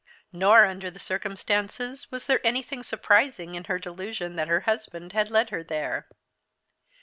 Nor, 0.33 0.65
under 0.65 0.89
the 0.89 0.97
circumstances, 0.97 2.11
was 2.11 2.25
there 2.25 2.41
anything 2.43 2.81
surprising 2.81 3.53
in 3.53 3.65
her 3.65 3.77
delusion 3.77 4.35
that 4.35 4.47
her 4.47 4.61
husband 4.61 5.13
had 5.13 5.29
led 5.29 5.51
her 5.51 5.63
there. 5.63 6.07